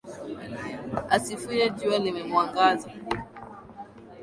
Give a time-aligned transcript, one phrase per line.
[1.15, 2.87] Asifuye jua limemwangaza